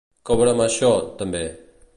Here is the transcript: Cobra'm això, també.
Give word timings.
Cobra'm 0.29 0.63
això, 0.65 0.91
també. 1.23 1.47